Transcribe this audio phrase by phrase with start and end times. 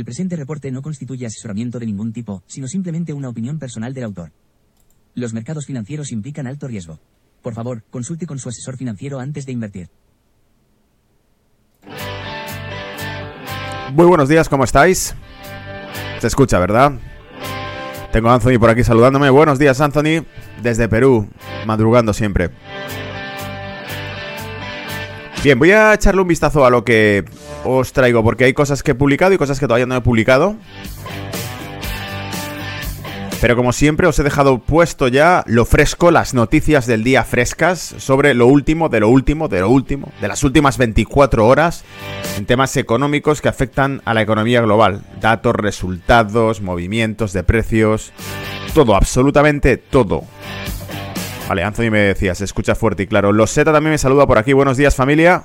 [0.00, 4.04] El presente reporte no constituye asesoramiento de ningún tipo, sino simplemente una opinión personal del
[4.04, 4.32] autor.
[5.14, 6.98] Los mercados financieros implican alto riesgo.
[7.42, 9.90] Por favor, consulte con su asesor financiero antes de invertir.
[13.92, 15.14] Muy buenos días, ¿cómo estáis?
[16.18, 16.92] Se escucha, ¿verdad?
[18.10, 19.28] Tengo a Anthony por aquí saludándome.
[19.28, 20.24] Buenos días, Anthony,
[20.62, 21.28] desde Perú,
[21.66, 22.48] madrugando siempre.
[25.44, 27.26] Bien, voy a echarle un vistazo a lo que
[27.64, 30.56] os traigo, porque hay cosas que he publicado y cosas que todavía no he publicado.
[33.40, 37.80] Pero como siempre os he dejado puesto ya lo fresco, las noticias del día frescas
[37.96, 41.84] sobre lo último, de lo último, de lo último, de las últimas 24 horas
[42.36, 45.00] en temas económicos que afectan a la economía global.
[45.22, 48.12] Datos, resultados, movimientos de precios,
[48.74, 50.24] todo, absolutamente todo.
[51.48, 53.32] Vale, Anthony me decía, se escucha fuerte y claro.
[53.32, 54.52] Loseta también me saluda por aquí.
[54.52, 55.42] Buenos días, familia.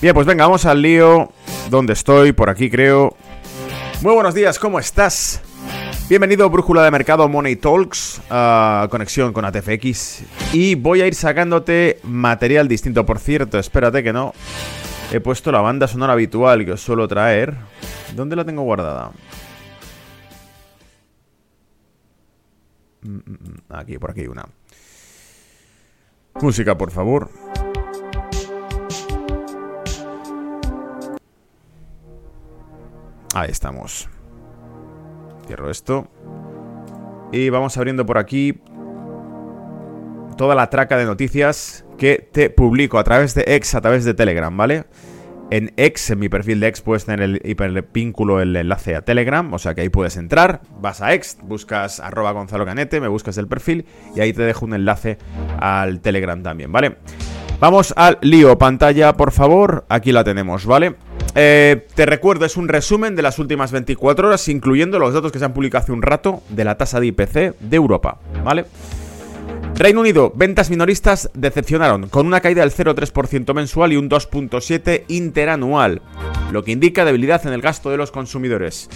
[0.00, 1.32] Bien, pues venga, vamos al lío.
[1.70, 2.30] ¿Dónde estoy?
[2.32, 3.16] Por aquí creo.
[4.00, 5.42] Muy buenos días, ¿cómo estás?
[6.08, 8.22] Bienvenido Brújula de Mercado Money Talks,
[8.90, 10.22] conexión con ATFX.
[10.52, 13.04] Y voy a ir sacándote material distinto.
[13.04, 14.34] Por cierto, espérate que no.
[15.10, 17.56] He puesto la banda sonora habitual que os suelo traer.
[18.14, 19.10] ¿Dónde la tengo guardada?
[23.02, 23.74] Mm, mm, mm.
[23.74, 24.46] Aquí, por aquí una.
[26.40, 27.28] Música, por favor.
[33.34, 34.08] Ahí estamos.
[35.46, 36.08] Cierro esto.
[37.32, 38.60] Y vamos abriendo por aquí
[40.36, 44.14] toda la traca de noticias que te publico a través de X, a través de
[44.14, 44.84] Telegram, ¿vale?
[45.50, 49.52] En X, en mi perfil de X, puedes tener el hipervínculo, el enlace a Telegram,
[49.52, 53.36] o sea que ahí puedes entrar, vas a X, buscas arroba Gonzalo Canete, me buscas
[53.38, 55.18] el perfil y ahí te dejo un enlace
[55.58, 56.98] al Telegram también, ¿vale?
[57.60, 60.96] Vamos al lío, pantalla, por favor, aquí la tenemos, ¿vale?
[61.34, 65.38] Eh, te recuerdo, es un resumen de las últimas 24 horas, incluyendo los datos que
[65.38, 68.64] se han publicado hace un rato de la tasa de IPC de Europa, ¿vale?
[69.74, 76.02] Reino Unido, ventas minoristas decepcionaron, con una caída del 0,3% mensual y un 2,7% interanual,
[76.50, 78.88] lo que indica debilidad en el gasto de los consumidores.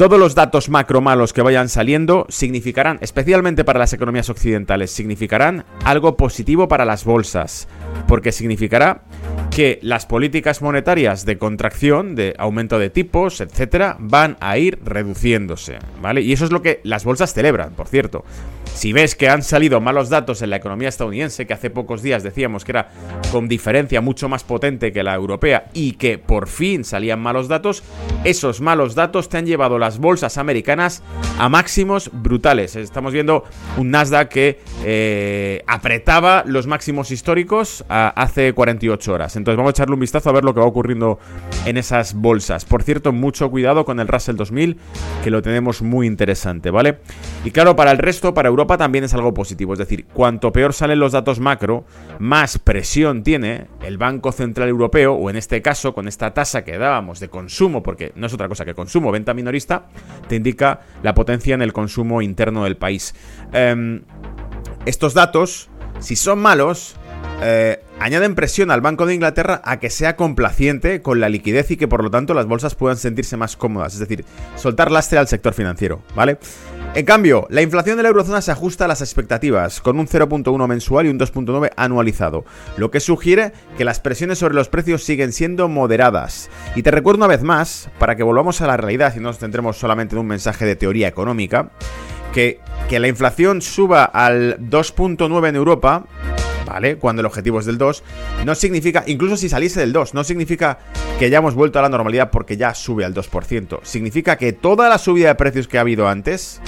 [0.00, 5.66] Todos los datos macro malos que vayan saliendo significarán, especialmente para las economías occidentales, significarán
[5.84, 7.68] algo positivo para las bolsas,
[8.08, 9.02] porque significará
[9.50, 15.78] que las políticas monetarias de contracción, de aumento de tipos, etcétera, van a ir reduciéndose,
[16.00, 16.22] ¿vale?
[16.22, 18.24] Y eso es lo que las bolsas celebran, por cierto.
[18.72, 22.22] Si ves que han salido malos datos en la economía estadounidense, que hace pocos días
[22.22, 22.88] decíamos que era
[23.30, 27.82] con diferencia mucho más potente que la europea y que por fin salían malos datos,
[28.24, 31.02] esos malos datos te han llevado las bolsas americanas
[31.38, 32.76] a máximos brutales.
[32.76, 33.44] Estamos viendo
[33.76, 39.36] un Nasdaq que eh, apretaba los máximos históricos hace 48 horas.
[39.36, 41.18] Entonces vamos a echarle un vistazo a ver lo que va ocurriendo
[41.66, 42.64] en esas bolsas.
[42.64, 44.78] Por cierto, mucho cuidado con el Russell 2000,
[45.22, 46.98] que lo tenemos muy interesante, ¿vale?
[47.44, 49.72] Y claro, para el resto, para Europa también es algo positivo.
[49.72, 51.84] Es decir, cuanto peor salen los datos macro,
[52.18, 56.78] más presión tiene el Banco Central Europeo, o en este caso, con esta tasa que
[56.78, 59.79] dábamos de consumo, porque no es otra cosa que consumo, venta minorista,
[60.28, 63.14] te indica la potencia en el consumo interno del país.
[63.52, 64.02] Em,
[64.86, 65.68] estos datos,
[65.98, 66.96] si son malos,
[67.42, 71.76] eh, añaden presión al Banco de Inglaterra a que sea complaciente con la liquidez y
[71.76, 74.24] que por lo tanto las bolsas puedan sentirse más cómodas, es decir,
[74.56, 76.38] soltar lastre al sector financiero, ¿vale?
[76.92, 80.66] En cambio, la inflación de la eurozona se ajusta a las expectativas, con un 0.1
[80.66, 82.44] mensual y un 2.9 anualizado,
[82.76, 86.50] lo que sugiere que las presiones sobre los precios siguen siendo moderadas.
[86.74, 89.38] Y te recuerdo una vez más, para que volvamos a la realidad y no nos
[89.38, 91.70] centremos solamente en un mensaje de teoría económica,
[92.34, 92.58] que,
[92.88, 96.06] que la inflación suba al 2.9 en Europa
[96.70, 96.96] ¿vale?
[96.96, 98.02] Cuando el objetivo es del 2,
[98.46, 100.78] no significa, incluso si saliese del 2, no significa
[101.18, 103.80] que ya hemos vuelto a la normalidad porque ya sube al 2%.
[103.82, 106.60] Significa que toda la subida de precios que ha habido antes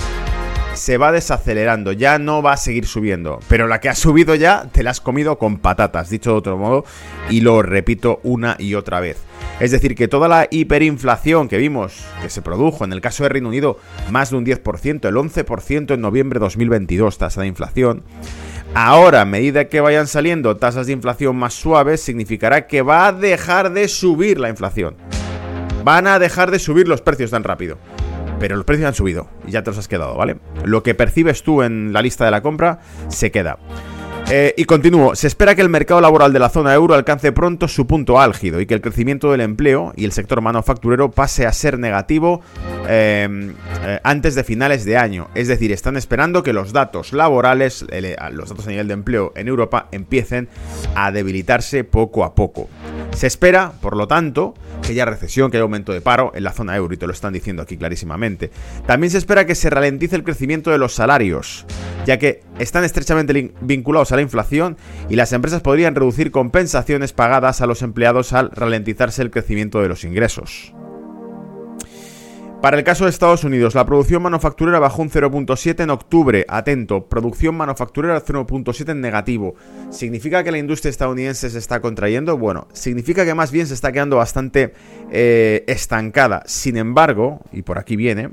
[0.75, 3.39] se va desacelerando, ya no va a seguir subiendo.
[3.49, 6.59] Pero la que ha subido ya te la has comido con patatas, dicho de otro
[6.59, 6.85] modo,
[7.31, 9.19] y lo repito una y otra vez.
[9.61, 13.29] Es decir, que toda la hiperinflación que vimos que se produjo en el caso de
[13.29, 13.79] Reino Unido,
[14.11, 18.03] más de un 10%, el 11% en noviembre de 2022, tasa de inflación,
[18.75, 23.13] Ahora, a medida que vayan saliendo tasas de inflación más suaves, significará que va a
[23.13, 24.97] dejar de subir la inflación.
[25.85, 27.77] Van a dejar de subir los precios tan rápido.
[28.41, 30.39] Pero los precios han subido y ya te los has quedado, ¿vale?
[30.65, 33.59] Lo que percibes tú en la lista de la compra se queda.
[34.31, 37.69] Eh, y continúo, se espera que el mercado laboral de la zona euro alcance pronto
[37.69, 41.53] su punto álgido y que el crecimiento del empleo y el sector manufacturero pase a
[41.53, 42.41] ser negativo
[42.89, 43.55] em,
[43.85, 45.29] eh, antes de finales de año.
[45.35, 47.85] Es decir, están esperando que los datos laborales,
[48.31, 50.49] los datos a nivel de empleo en Europa empiecen
[50.95, 52.69] a debilitarse poco a poco.
[53.13, 56.53] Se espera, por lo tanto, que haya recesión, que haya aumento de paro en la
[56.53, 58.51] zona euro, y te lo están diciendo aquí clarísimamente.
[58.87, 61.65] También se espera que se ralentice el crecimiento de los salarios,
[62.05, 64.77] ya que están estrechamente vinculados a la inflación
[65.09, 69.89] y las empresas podrían reducir compensaciones pagadas a los empleados al ralentizarse el crecimiento de
[69.89, 70.75] los ingresos.
[72.63, 76.47] Para el caso de Estados Unidos, la producción manufacturera bajó un 0.7 en octubre.
[76.47, 79.57] Atento, producción manufacturera 0.7 en negativo.
[79.91, 82.39] ¿Significa que la industria estadounidense se está contrayendo?
[82.39, 84.75] Bueno, significa que más bien se está quedando bastante
[85.11, 86.45] eh, estancada.
[86.47, 88.31] Sin embargo, y por aquí viene,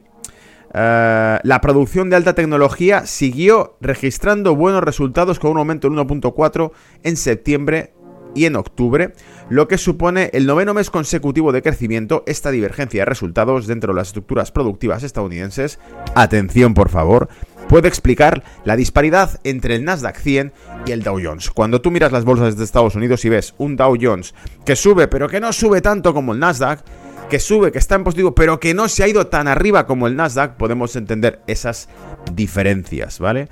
[0.76, 6.72] eh, la producción de alta tecnología siguió registrando buenos resultados con un aumento del 1.4
[7.02, 7.94] en septiembre
[8.36, 9.14] y en octubre,
[9.50, 12.24] lo que supone el noveno mes consecutivo de crecimiento.
[12.28, 15.80] Esta divergencia de resultados dentro de las estructuras productivas estadounidenses,
[16.16, 17.30] atención por favor,
[17.68, 20.54] puede explicar la disparidad entre el Nasdaq 100
[20.86, 21.50] y el Dow Jones.
[21.50, 24.34] Cuando tú miras las bolsas de Estados Unidos y ves un Dow Jones
[24.66, 26.84] que sube, pero que no sube tanto como el Nasdaq,
[27.30, 30.08] que sube, que está en positivo, pero que no se ha ido tan arriba como
[30.08, 31.88] el Nasdaq, podemos entender esas
[32.34, 33.50] diferencias, ¿vale?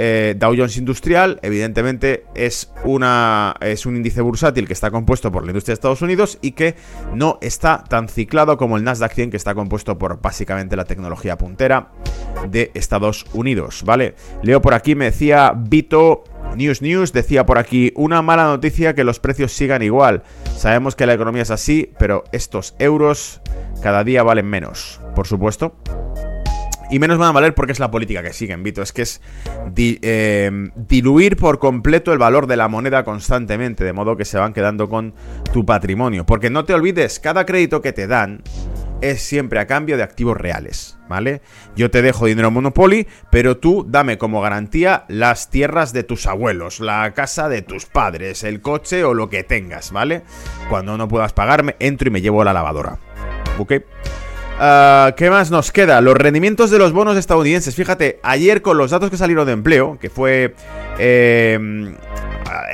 [0.00, 5.42] Eh, Dow Jones Industrial, evidentemente, es, una, es un índice bursátil que está compuesto por
[5.42, 6.76] la industria de Estados Unidos y que
[7.14, 11.36] no está tan ciclado como el Nasdaq 100, que está compuesto por básicamente la tecnología
[11.36, 11.88] puntera
[12.48, 14.14] de Estados Unidos, ¿vale?
[14.44, 16.22] Leo por aquí, me decía Vito
[16.54, 20.22] News News decía por aquí, una mala noticia que los precios sigan igual.
[20.56, 23.40] Sabemos que la economía es así, pero estos euros
[23.82, 25.74] cada día valen menos, por supuesto.
[26.90, 28.82] Y menos van a valer porque es la política que siguen, Vito.
[28.82, 29.20] Es que es
[29.76, 34.52] eh, diluir por completo el valor de la moneda constantemente, de modo que se van
[34.52, 35.14] quedando con
[35.52, 36.24] tu patrimonio.
[36.24, 38.42] Porque no te olvides, cada crédito que te dan
[39.00, 41.40] es siempre a cambio de activos reales, ¿vale?
[41.76, 46.80] Yo te dejo dinero Monopoly, pero tú dame como garantía las tierras de tus abuelos,
[46.80, 50.22] la casa de tus padres, el coche o lo que tengas, ¿vale?
[50.68, 52.98] Cuando no puedas pagarme, entro y me llevo la lavadora.
[53.58, 53.74] ¿Ok?
[54.60, 56.00] Ah, ¿Qué más nos queda?
[56.00, 57.76] Los rendimientos de los bonos estadounidenses.
[57.76, 60.54] Fíjate, ayer con los datos que salieron de empleo, que fue
[60.98, 61.56] eh,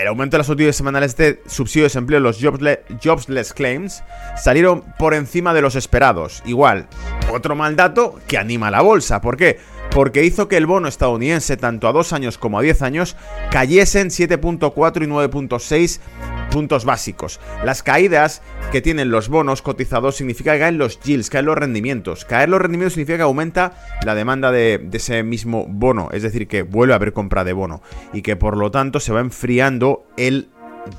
[0.00, 4.02] el aumento de las utilidades semanales de subsidio de desempleo, los jobless claims,
[4.42, 6.42] salieron por encima de los esperados.
[6.46, 6.88] Igual,
[7.30, 9.20] otro mal dato que anima a la bolsa.
[9.20, 9.58] ¿Por qué?
[9.90, 13.16] Porque hizo que el bono estadounidense, tanto a 2 años como a 10 años,
[13.50, 16.00] cayesen 7.4 y 9.6
[16.50, 17.40] puntos básicos.
[17.64, 18.42] Las caídas
[18.72, 22.24] que tienen los bonos cotizados significa que caen los yields, caen los rendimientos.
[22.24, 23.74] Caer los rendimientos significa que aumenta
[24.04, 27.82] la demanda de, ese mismo bono, es decir, que vuelve a haber compra de bono
[28.12, 30.48] y que por lo tanto se va enfriando el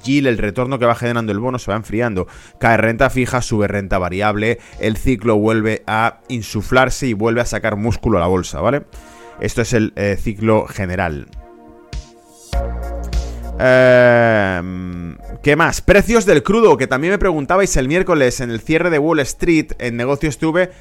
[0.03, 2.27] yield, el retorno que va generando el bono se va enfriando.
[2.59, 7.75] Cae renta fija, sube renta variable, el ciclo vuelve a insuflarse y vuelve a sacar
[7.75, 8.83] músculo a la bolsa, ¿vale?
[9.39, 11.27] Esto es el eh, ciclo general.
[13.59, 15.81] Em, ¿Qué más?
[15.81, 19.73] Precios del crudo, que también me preguntabais el miércoles en el cierre de Wall Street
[19.79, 20.71] en negocios tuve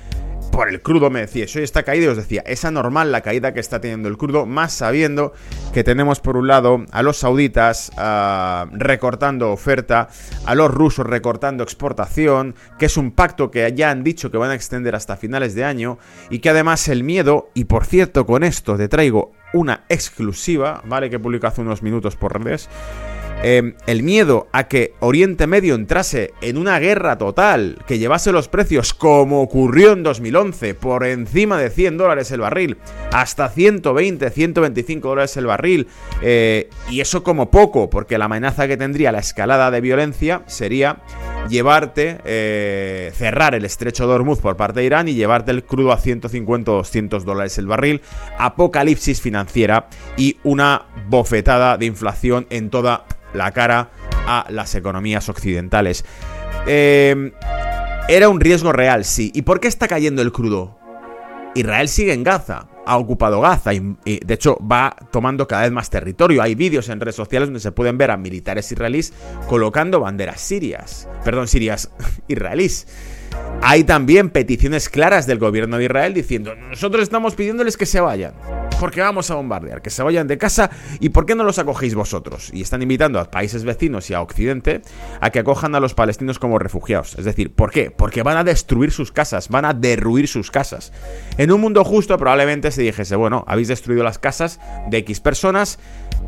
[0.54, 3.52] por el crudo me decíais, hoy está caída y os decía, es anormal la caída
[3.52, 5.32] que está teniendo el crudo, más sabiendo
[5.72, 10.08] que tenemos por un lado a los sauditas ah, recortando oferta,
[10.46, 14.52] a los rusos recortando exportación, que es un pacto que ya han dicho que van
[14.52, 15.98] a extender hasta finales de año
[16.30, 21.08] y que además el miedo, y por cierto con esto te traigo una exclusiva, ¿vale?
[21.08, 22.68] Que publicó hace unos minutos por redes.
[23.42, 28.48] Em, el miedo a que Oriente Medio entrase en una guerra total, que llevase los
[28.48, 32.78] precios como ocurrió en 2011, por encima de 100 dólares el barril,
[33.12, 35.88] hasta 120, 125 dólares el barril,
[36.22, 41.02] eh, y eso como poco, porque la amenaza que tendría la escalada de violencia sería
[41.48, 45.92] llevarte, eh, cerrar el estrecho de Hormuz por parte de Irán y llevarte el crudo
[45.92, 48.02] a 150 o 200 dólares el barril,
[48.38, 53.90] apocalipsis financiera y una bofetada de inflación en toda la cara
[54.26, 56.04] a las economías occidentales.
[56.66, 57.32] Em,
[58.08, 59.30] era un riesgo real, sí.
[59.34, 60.83] ¿Y por qué está cayendo el crudo?
[61.54, 65.90] Israel sigue en Gaza, ha ocupado Gaza y, de hecho va tomando cada vez más
[65.90, 66.42] territorio.
[66.42, 69.12] Hay vídeos en redes sociales donde se pueden ver a militares israelíes
[69.48, 71.90] colocando banderas sirias, perdón, sirias
[72.28, 72.86] israelíes.
[73.62, 78.34] Hay también peticiones claras del gobierno de Israel diciendo, nosotros estamos pidiéndoles que se vayan
[78.80, 80.70] porque vamos a bombardear, que se vayan de casa
[81.00, 82.50] y ¿por qué no los acogéis vosotros?
[82.52, 84.82] Y están invitando a países vecinos y a Occidente
[85.20, 87.14] a que acojan a los palestinos como refugiados.
[87.18, 87.90] Es decir, ¿por qué?
[87.90, 90.92] Porque van a destruir sus casas, van a derruir sus casas.
[91.38, 94.60] En un mundo justo probablemente se dijese, bueno, habéis destruido las casas
[94.90, 95.78] de X personas,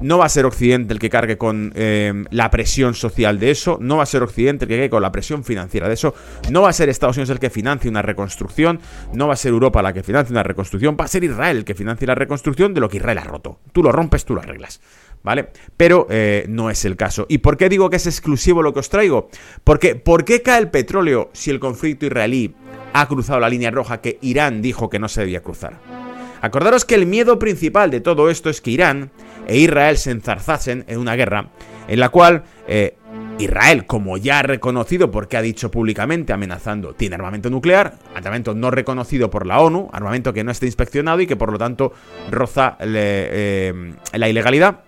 [0.01, 3.79] no va a ser Occidente el que cargue con eh, la presión social de eso,
[3.81, 6.15] no va a ser Occidente el que cargue con la presión financiera de eso,
[6.51, 8.81] no va a ser Estados Unidos el que financie una reconstrucción,
[9.13, 11.65] no va a ser Europa la que financie una reconstrucción, va a ser Israel el
[11.65, 13.59] que financie la reconstrucción de lo que Israel ha roto.
[13.73, 14.81] Tú lo rompes, tú lo arreglas.
[15.23, 15.49] ¿vale?
[15.77, 17.27] Pero eh, no es el caso.
[17.29, 19.29] ¿Y por qué digo que es exclusivo lo que os traigo?
[19.65, 22.55] Porque ¿por qué cae el petróleo si el conflicto israelí
[22.93, 25.96] ha cruzado la línea roja que Irán dijo que no se debía cruzar?
[26.41, 29.11] Acordaros que el miedo principal de todo esto es que Irán
[29.47, 31.51] e Israel se enzarzasen en una guerra
[31.89, 32.97] en la cual eh,
[33.39, 38.71] Israel, como ya ha reconocido porque ha dicho públicamente amenazando, tiene armamento nuclear, armamento no
[38.71, 41.93] reconocido por la ONU, armamento que no está inspeccionado y que por lo tanto
[42.31, 44.81] roza eh, la ilegalidad.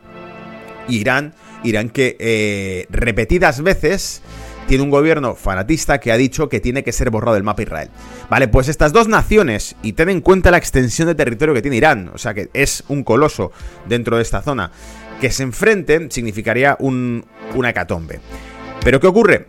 [0.89, 4.23] Irán, Irán que eh, repetidas veces
[4.69, 7.89] tiene un gobierno fanatista que ha dicho que tiene que ser borrado del mapa Israel.
[8.29, 11.79] Vale, pues estas dos naciones, y ten en cuenta la extensión de territorio que tiene
[11.79, 13.51] Irán, o sea que es un coloso
[13.89, 14.71] dentro de esta zona,
[15.23, 18.21] que se enfrenten significaría un, una hecatombe.
[18.85, 19.47] Pero ¿qué ocurre?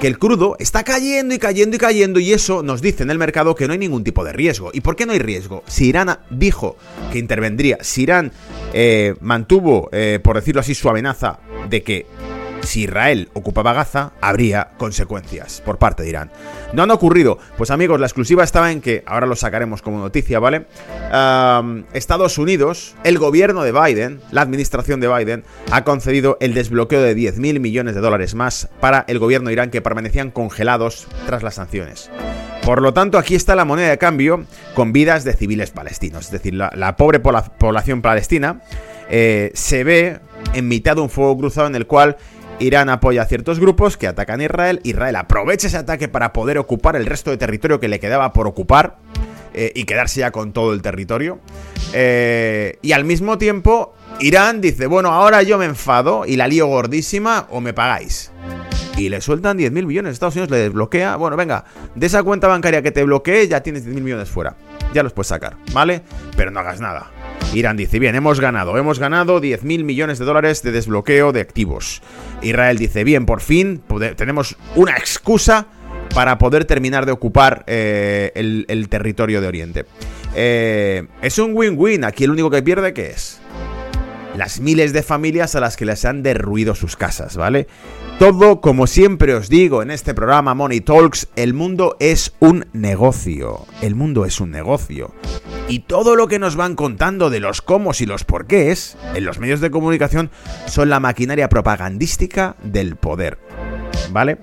[0.00, 3.18] que el crudo está cayendo y cayendo y cayendo y eso nos dice en el
[3.18, 4.70] mercado que no hay ningún tipo de riesgo.
[4.72, 5.64] ¿Y por qué no hay riesgo?
[5.66, 6.76] Si Irán dijo
[7.10, 8.30] que intervendría, si Irán
[8.72, 12.06] eh, mantuvo, eh, por decirlo así, su amenaza de que
[12.62, 16.30] si Israel ocupaba Gaza, habría consecuencias por parte de Irán.
[16.72, 17.38] No han ocurrido.
[17.56, 20.66] Pues amigos, la exclusiva estaba en que, ahora lo sacaremos como noticia, ¿vale?
[21.92, 27.16] Estados Unidos, el gobierno de Biden, la administración de Biden, ha concedido el desbloqueo de
[27.16, 31.54] 10.000 millones de dólares más para el gobierno de Irán que permanecían congelados tras las
[31.54, 32.10] sanciones.
[32.68, 36.26] Por lo tanto, aquí está la moneda de cambio con vidas de civiles palestinos.
[36.26, 38.60] Es decir, la, pobre población palestina
[39.08, 40.20] eh, se ve
[40.54, 42.16] en mitad de un fuego cruzado en el cual
[42.60, 44.80] Irán apoya a ciertos grupos que atacan a Israel.
[44.82, 48.46] Israel aprovecha ese ataque para poder ocupar el resto de territorio que le quedaba por
[48.46, 48.96] ocupar
[49.54, 51.38] eh, y quedarse ya con todo el territorio.
[51.92, 56.66] Eh, y al mismo tiempo, Irán dice, bueno, ahora yo me enfado y la lío
[56.66, 58.32] gordísima o me pagáis.
[58.96, 60.14] Y le sueltan 10.000 millones.
[60.14, 61.14] Estados Unidos le desbloquea.
[61.16, 61.64] Bueno, venga,
[61.94, 64.56] de esa cuenta bancaria que te bloquee ya tienes 10.000 millones fuera.
[64.94, 66.02] Ya los puedes sacar, ¿vale?
[66.36, 67.10] Pero no hagas nada.
[67.54, 72.02] Irán dice, bien, hemos ganado, hemos ganado 10.000 millones de dólares de desbloqueo de activos.
[72.42, 73.82] Israel dice, bien, por fin
[74.16, 75.66] tenemos una excusa
[76.14, 79.84] para poder terminar de ocupar eh, el, territorio de Oriente.
[80.34, 83.40] Eh, es un win-win, aquí el único que pierde, ¿qué es?
[84.36, 87.66] Las miles de familias a las que les han derruido sus casas, ¿vale?
[88.18, 93.64] Todo, como siempre os digo en este programa Money Talks, el mundo es un negocio.
[93.80, 95.14] El mundo es un negocio.
[95.68, 99.38] Y todo lo que nos van contando de los cómo y los porqués en los
[99.38, 100.32] medios de comunicación
[100.66, 103.38] son la maquinaria propagandística del poder.
[104.10, 104.38] ¿Vale?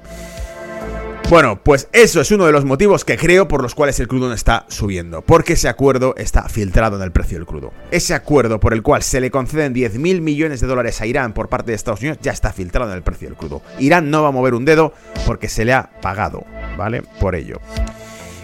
[1.28, 4.28] Bueno, pues eso es uno de los motivos que creo por los cuales el crudo
[4.28, 7.74] no está subiendo, porque ese acuerdo está filtrado en el precio del crudo.
[7.90, 11.50] Ese acuerdo por el cual se le conceden 10.000 millones de dólares a Irán por
[11.50, 13.64] parte de Estados Unidos ya está filtrado en el precio del crudo.
[13.80, 14.94] Irán no va a mover un dedo
[15.26, 16.46] porque se le ha pagado,
[16.78, 17.02] ¿vale?
[17.20, 17.60] Por ello.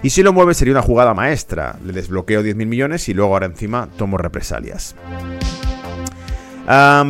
[0.02, 1.78] Y si lo mueve sería una jugada maestra.
[1.86, 4.96] Le desbloqueo 10.000 millones y luego ahora encima tomo represalias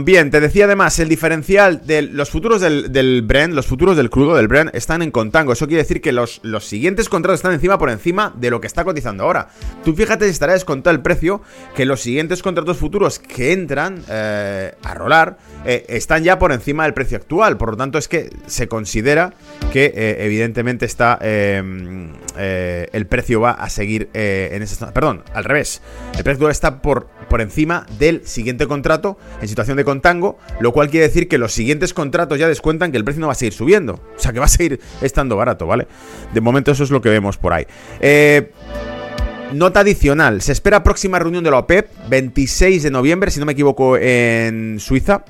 [0.04, 4.36] bien, te decía además, el diferencial de los futuros del, Brent, los futuros del crudo
[4.36, 5.54] del Brent están en contango.
[5.54, 8.68] Eso quiere decir que los, los siguientes contratos están encima por encima de lo que
[8.68, 9.50] está cotizando ahora.
[9.84, 11.42] Tú fíjate si estará descontado el precio
[11.76, 16.84] que los siguientes contratos futuros que entran eh, a rolar eh, están ya por encima
[16.84, 17.58] del precio actual.
[17.58, 19.34] Por lo tanto, es que se considera
[19.72, 24.94] que eh, evidentemente está em, el precio va a seguir en esa...
[24.94, 25.82] Perdón, al revés.
[26.18, 30.90] El precio está por, por encima del siguiente contrato en situación de contango, lo cual
[30.90, 33.54] quiere decir que los siguientes contratos ya descuentan que el precio no va a seguir
[33.54, 34.02] subiendo.
[34.18, 35.88] O sea, que va a seguir estando barato, ¿vale?
[36.34, 37.66] De momento eso es lo que vemos por ahí.
[38.02, 38.52] Eh,
[39.54, 43.54] nota adicional, se espera próxima reunión de la OPEP, 26 de noviembre, si no me
[43.54, 45.24] equivoco, en Suiza.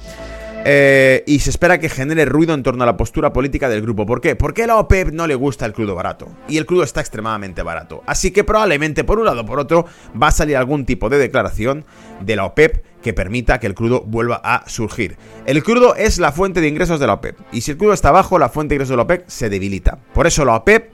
[0.63, 4.05] Eh, y se espera que genere ruido en torno a la postura política del grupo.
[4.05, 4.35] ¿Por qué?
[4.35, 6.27] Porque a la OPEP no le gusta el crudo barato.
[6.47, 8.03] Y el crudo está extremadamente barato.
[8.05, 9.85] Así que probablemente por un lado o por otro
[10.21, 11.85] va a salir algún tipo de declaración
[12.21, 15.17] de la OPEP que permita que el crudo vuelva a surgir.
[15.47, 17.39] El crudo es la fuente de ingresos de la OPEP.
[17.51, 19.97] Y si el crudo está bajo, la fuente de ingresos de la OPEP se debilita.
[20.13, 20.91] Por eso la OPEP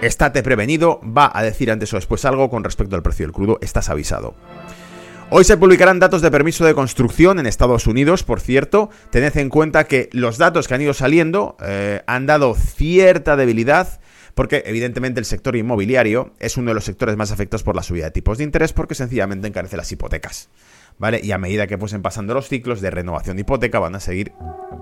[0.00, 3.58] estate prevenido, va a decir antes o después algo con respecto al precio del crudo,
[3.60, 4.34] estás avisado.
[5.34, 8.90] Hoy se publicarán datos de permiso de construcción en Estados Unidos, por cierto.
[9.08, 13.98] Tened en cuenta que los datos que han ido saliendo eh, han dado cierta debilidad
[14.34, 18.04] porque evidentemente el sector inmobiliario es uno de los sectores más afectados por la subida
[18.04, 20.50] de tipos de interés porque sencillamente encarece las hipotecas.
[20.98, 21.20] ¿Vale?
[21.22, 24.32] Y a medida que fuesen pasando los ciclos de renovación de hipoteca, van a seguir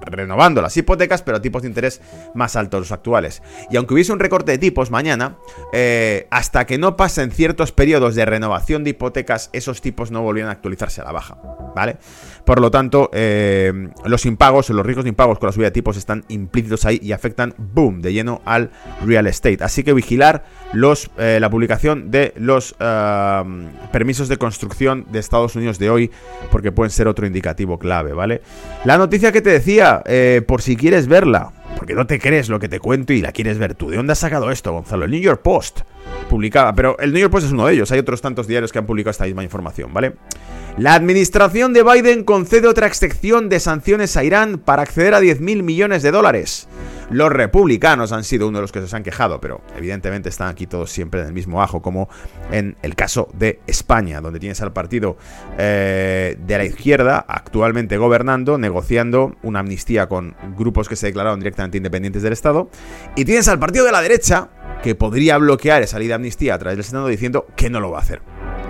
[0.01, 2.01] renovando las hipotecas, pero a tipos de interés
[2.35, 3.43] más altos los actuales.
[3.71, 5.37] Y aunque hubiese un recorte de tipos mañana,
[5.73, 10.49] eh, hasta que no pasen ciertos periodos de renovación de hipotecas, esos tipos no volvían
[10.49, 11.39] a actualizarse a la baja,
[11.75, 11.99] ¿vale?
[12.45, 15.97] Por lo tanto, eh, los impagos, los riesgos de impagos con la subida de tipos
[15.97, 18.71] están implícitos ahí y afectan, boom, de lleno al
[19.05, 19.63] real estate.
[19.63, 23.45] Así que vigilar los, eh, la publicación de los ah,
[23.93, 26.11] permisos de construcción de Estados Unidos de hoy,
[26.51, 28.43] porque pueden ser otro indicativo clave, ¿vale?
[28.85, 32.59] La noticia que te decía, eh, por si quieres verla, porque no te crees lo
[32.59, 33.91] que te cuento y la quieres ver tú.
[33.91, 35.05] ¿De dónde has sacado esto, Gonzalo?
[35.05, 35.81] El New York Post
[36.29, 38.79] publicaba, pero el New York Post es uno de ellos, hay otros tantos diarios que
[38.79, 40.15] han publicado esta misma información, ¿vale?
[40.79, 45.63] La administración de Biden concede otra excepción de sanciones a Irán para acceder a 10.000
[45.63, 46.69] millones de dólares.
[47.11, 50.69] Los republicanos han sido uno de los que se han quejado, pero evidentemente están aquí
[50.69, 52.09] todos siempre en el mismo ajo, como
[52.53, 55.17] en el caso de España, donde tienes al partido
[55.59, 61.79] eh, de la izquierda actualmente gobernando, negociando una amnistía con grupos que se declararon directamente
[61.79, 62.71] independientes del Estado,
[63.17, 64.51] y tienes al partido de la derecha
[64.83, 67.91] que podría bloquear esa ley de amnistía a través del Senado diciendo que no lo
[67.91, 68.23] va a hacer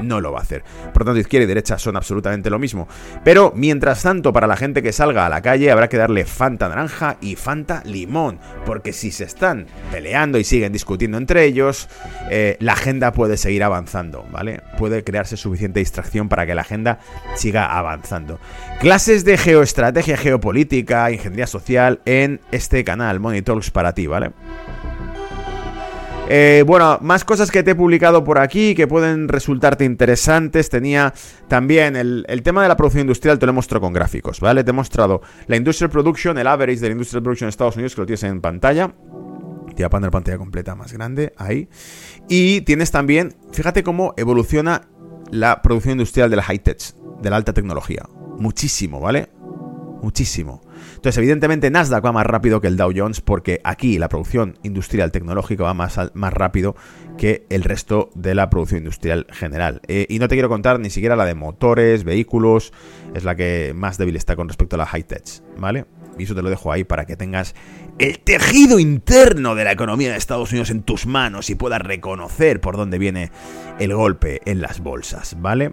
[0.02, 0.64] no lo va a hacer.
[0.92, 2.88] Por tanto, izquierda y derecha son absolutamente lo mismo.
[3.24, 6.68] Pero, mientras tanto, para la gente que salga a la calle habrá que darle Fanta
[6.68, 8.38] naranja y Fanta limón.
[8.64, 11.88] Porque si se están peleando y siguen discutiendo entre ellos,
[12.30, 14.62] eh, la agenda puede seguir avanzando, ¿vale?
[14.78, 16.98] Puede crearse suficiente distracción para que la agenda
[17.34, 18.38] siga avanzando.
[18.80, 24.32] Clases de geoestrategia, geopolítica, ingeniería social en este canal, Money Talks para ti, ¿vale?
[26.32, 30.70] Eh, bueno, más cosas que te he publicado por aquí que pueden resultarte interesantes.
[30.70, 31.12] Tenía
[31.48, 34.62] también el, tema de la producción industrial, te lo he mostrado con gráficos, ¿vale?
[34.62, 37.96] Te he mostrado la Industrial Production, el average de la Industrial Production en Estados Unidos,
[37.96, 38.94] que lo tienes en pantalla.
[39.70, 41.68] Te voy a poner pantalla completa más grande, ahí.
[42.28, 44.82] Y tienes también, fíjate cómo evoluciona
[45.32, 48.04] la producción industrial de la high-tech, de la alta tecnología.
[48.38, 49.30] Muchísimo, ¿vale?
[50.00, 50.60] Muchísimo.
[51.00, 55.10] Entonces, evidentemente, Nasdaq va más rápido que el Dow Jones porque aquí la producción industrial
[55.10, 56.76] tecnológica va más, más rápido
[57.16, 59.80] que el resto de la producción industrial general.
[59.88, 62.74] Eh, y no te quiero contar ni siquiera la de motores, vehículos,
[63.14, 65.24] es la que más débil está con respecto a la high-tech,
[65.56, 65.86] ¿vale?
[66.18, 67.54] Y eso te lo dejo ahí para que tengas
[67.98, 72.60] el tejido interno de la economía de Estados Unidos en tus manos y puedas reconocer
[72.60, 73.30] por dónde viene
[73.78, 75.72] el golpe en las bolsas, ¿vale?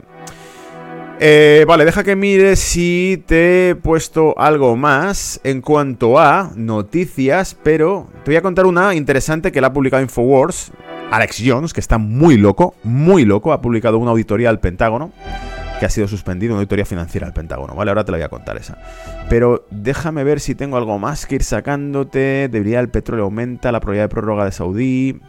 [1.20, 7.58] Eh, vale, deja que mire si te he puesto algo más en cuanto a noticias,
[7.63, 10.72] pero te voy a contar una interesante que la ha publicado Infowars,
[11.10, 15.12] Alex Jones, que está muy loco, muy loco, ha publicado una auditoría al Pentágono,
[15.80, 17.89] que ha sido suspendido, una auditoría financiera al Pentágono, ¿vale?
[17.89, 18.78] Ahora te la voy a contar esa.
[19.28, 22.48] Pero déjame ver si tengo algo más que ir sacándote.
[22.48, 25.20] Debería el petróleo aumenta, la probabilidad de prórroga de Saudí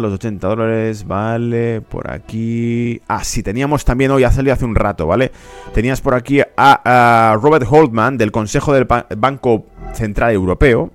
[0.00, 3.00] los 80 dólares, vale, por aquí...
[3.08, 5.32] Ah, sí, teníamos también hoy, ha salido hace un rato, ¿vale?
[5.74, 10.92] Tenías por aquí a, Robert Holdman del Consejo del Banco Central Europeo,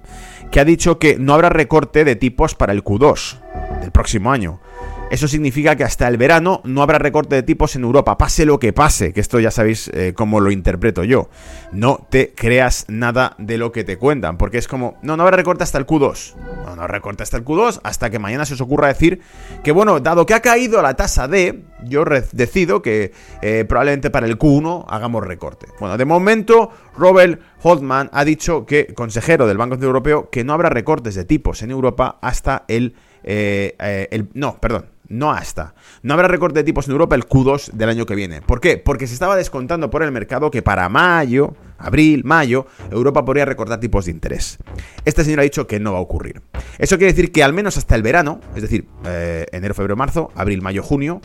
[0.52, 3.40] que ha dicho que no habrá recorte de tipos para el Q2
[3.82, 4.60] del próximo año.
[5.10, 8.60] Eso significa que hasta el verano no habrá recorte de tipos en Europa, pase lo
[8.60, 11.30] que pase, que esto ya sabéis eh, cómo lo interpreto yo.
[11.72, 15.38] No te creas nada de lo que te cuentan, porque es como, no, no habrá
[15.38, 16.36] recorte hasta el Q2.
[16.66, 19.22] No, no recorte hasta el Q2, hasta que mañana se os ocurra decir
[19.64, 24.28] que, bueno, dado que ha caído la tasa D, yo decido que eh, probablemente para
[24.28, 25.68] el Q1 hagamos recorte.
[25.80, 30.70] Bueno, de momento, Robert Holdman ha dicho que, consejero del Banco Europeo, que no habrá
[30.70, 35.74] recortes de tipos en Europa hasta el, eh, el no, perdón, no hasta.
[36.02, 38.42] No habrá recorte de tipos en Europa el Q2 del año que viene.
[38.42, 38.78] ¿Por qué?
[38.78, 43.80] Porque se estaba descontando por el mercado que para mayo, abril, mayo, Europa podría recortar
[43.80, 44.58] tipos de interés.
[45.06, 46.42] Este señor ha dicho que no va a ocurrir.
[46.78, 50.32] Eso quiere decir que al menos hasta el verano, es decir, eh, enero, febrero, marzo,
[50.36, 51.22] abril, mayo, junio,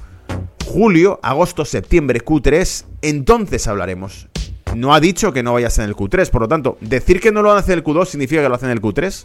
[0.66, 4.28] julio, agosto, septiembre, Q3, entonces hablaremos
[4.74, 6.30] no ha dicho que no vayas en el Q3.
[6.30, 8.48] Por lo tanto, decir que no lo van a hacer en el Q2 significa que
[8.48, 9.24] lo hacen en el Q3.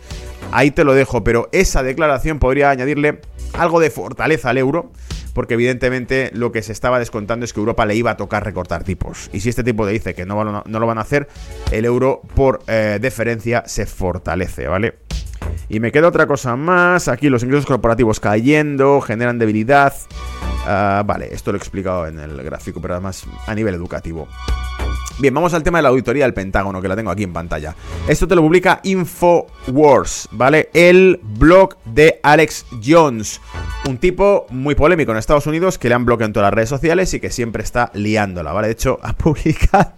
[0.52, 3.22] Ahí te lo dejo, pero esa declaración podría añadirle
[3.54, 4.92] algo de fortaleza al euro.
[5.34, 8.84] Porque evidentemente lo que se estaba descontando es que Europa le iba a tocar recortar
[8.84, 9.30] tipos.
[9.34, 11.28] Y si este tipo te dice que no, no lo van a hacer,
[11.72, 14.96] el euro por eh, deferencia se fortalece, ¿vale?
[15.70, 17.08] Y me queda otra cosa más.
[17.08, 19.94] Aquí los ingresos corporativos cayendo, generan debilidad.
[20.66, 24.28] Ah, vale, esto lo he explicado en el gráfico, pero además a nivel educativo.
[25.20, 27.74] Bien, vamos al tema de la auditoría del Pentágono, que la tengo aquí en pantalla.
[28.08, 30.70] Esto te lo publica Infowars, ¿vale?
[30.76, 33.42] El blog de Alex Jones.
[33.90, 36.70] Un tipo muy polémico en Estados Unidos que le han bloqueado en todas las redes
[36.70, 38.68] sociales y que siempre está liándola, ¿vale?
[38.68, 39.94] De hecho, ha publicado...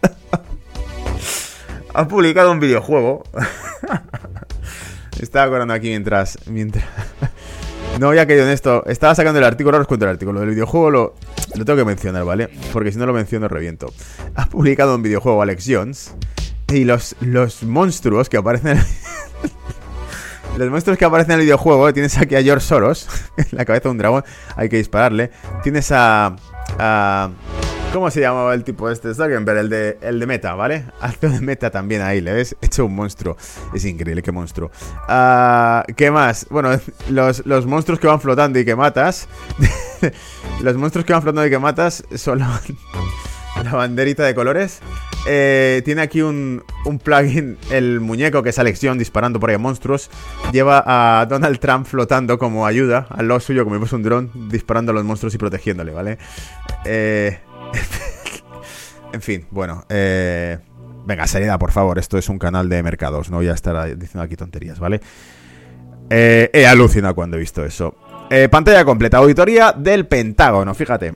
[1.94, 3.24] ha publicado un videojuego.
[5.20, 6.38] Estaba acordando aquí mientras...
[6.48, 6.86] mientras...
[8.00, 8.86] No había caído en esto.
[8.86, 10.40] Estaba sacando el artículo, ahora os cuento el artículo.
[10.40, 11.16] Del videojuego lo,
[11.54, 12.50] tengo que mencionar, ¿vale?
[12.72, 13.92] Porque si no lo menciono, reviento.
[14.36, 16.14] Ha publicado un videojuego Alex Jones.
[16.70, 18.80] Y los, los monstruos que aparecen.
[20.58, 21.92] los monstruos que aparecen en el videojuego.
[21.94, 23.10] Tienes aquí a George Soros.
[23.36, 24.24] En la cabeza de un dragón.
[24.56, 25.32] Hay que dispararle.
[25.62, 26.38] Tienes a.
[26.78, 27.32] a
[27.92, 29.16] ¿Cómo se llamaba el tipo este?
[29.16, 30.86] Zuckerberg, el de, el de Meta, ¿vale?
[31.02, 32.56] Alto de Meta también ahí, ¿le ves?
[32.62, 33.36] Hecho un monstruo.
[33.74, 34.70] Es increíble, qué monstruo.
[35.08, 36.46] Ah, ¿Qué más?
[36.52, 36.70] Bueno,
[37.10, 39.28] los, los monstruos que van flotando y que matas.
[40.62, 44.82] los monstruos que van flotando y que matas son la banderita de colores.
[45.28, 49.60] Eh, tiene aquí un, un, plugin, el muñeco que es Alexion disparando por ahí a
[49.60, 50.10] monstruos.
[50.52, 54.32] Lleva a Donald Trump flotando como ayuda al lado suyo, como si fuese un dron,
[54.50, 56.18] disparando a los monstruos y protegiéndole, ¿vale?
[56.86, 57.40] Eh,
[59.14, 59.86] en fin, bueno.
[59.90, 60.58] Eh,
[61.06, 62.00] venga, seriedad, por favor.
[62.00, 65.02] Esto es un canal de mercados, no voy a estar diciendo aquí tonterías, ¿vale?
[66.12, 67.96] he alucinado cuando he visto eso.
[68.50, 71.14] pantalla completa, auditoría del Pentágono, fíjate.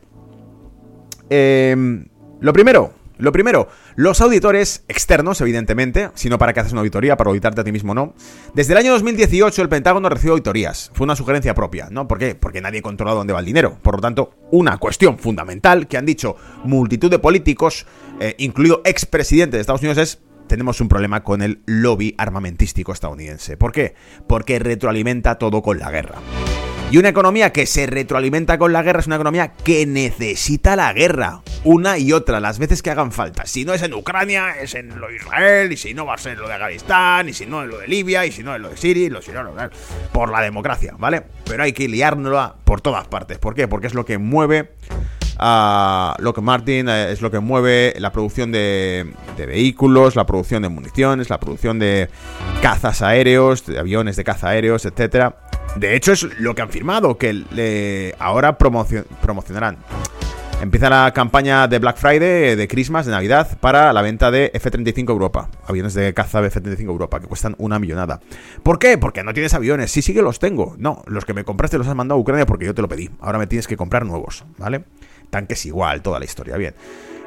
[1.29, 7.29] lo primero, lo primero, los auditores externos, evidentemente, sino para que haces una auditoría, para
[7.29, 8.15] auditarte a ti mismo no.
[8.53, 10.91] Desde el año 2018 el Pentágono recibió auditorías.
[10.93, 12.07] Fue una sugerencia propia, ¿no?
[12.07, 12.35] ¿Por qué?
[12.35, 13.77] Porque nadie controla dónde va el dinero.
[13.81, 17.85] Por lo tanto, una cuestión fundamental que han dicho multitud de políticos,
[18.19, 23.57] eh, incluido expresidente de Estados Unidos, es tenemos un problema con el lobby armamentístico estadounidense.
[23.57, 23.95] ¿Por qué?
[24.27, 26.15] Porque retroalimenta todo con la guerra.
[26.91, 30.93] Y una economía que se retroalimenta con la guerra es una economía que necesita la
[30.93, 31.41] guerra.
[31.63, 33.45] Una y otra, las veces que hagan falta.
[33.45, 36.17] Si no es en Ucrania, es en lo de Israel, y si no va a
[36.17, 38.61] ser lo de Afganistán, y si no es lo de Libia, y si no es
[38.61, 39.43] lo de Siria, y lo, si no,
[40.11, 41.23] por la democracia, ¿vale?
[41.45, 43.39] Pero hay que liárnosla por todas partes.
[43.39, 43.67] ¿Por qué?
[43.67, 44.69] Porque es lo que mueve
[45.37, 50.63] a lo que Martin eh, es lo que mueve la producción de, vehículos, la producción
[50.63, 52.09] de municiones, la producción de
[52.61, 55.37] cazas aéreos, de aviones de caza aéreos, etcétera.
[55.75, 59.77] De hecho, es lo que han firmado, que ahora promocionarán.
[60.63, 65.09] Empieza la campaña de Black Friday, de Christmas, de Navidad, para la venta de F-35
[65.09, 65.49] Europa.
[65.67, 68.21] Aviones de caza de F-35 Europa, que cuestan una millonada.
[68.63, 68.97] ¿Por qué?
[68.97, 69.91] Porque no tienes aviones.
[69.91, 70.75] Sí, sí que los tengo.
[70.77, 73.09] No, los que me compraste los has mandado a Ucrania porque yo te lo pedí.
[73.19, 74.85] Ahora me tienes que comprar nuevos, ¿vale?
[75.33, 76.55] Tanques igual, toda la historia.
[76.57, 76.75] Bien.